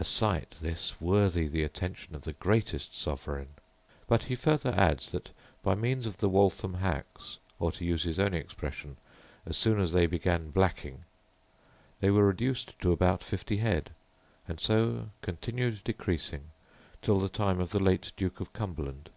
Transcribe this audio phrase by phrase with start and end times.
[0.00, 3.50] A sight this, worthy the attention of the greatest sovereign!
[4.08, 5.30] But he further adds that,
[5.62, 8.96] by means of the Waltham blacks, or, to use his own expression,
[9.46, 11.04] as soon as they began blacking,
[12.00, 13.90] they were reduced to about fifty head,
[14.48, 16.50] and so continued decreasing
[17.00, 19.10] till the time of the late Duke of Cumberland.